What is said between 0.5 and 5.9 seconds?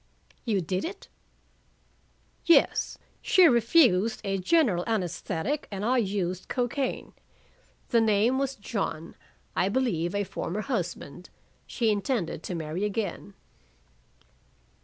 did it?" "Yes. She refused a general anesthetic and